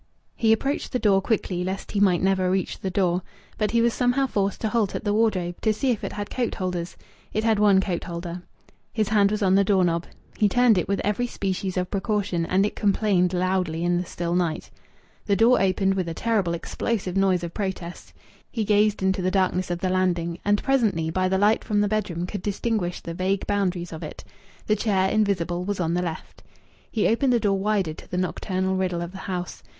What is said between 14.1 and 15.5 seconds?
night. The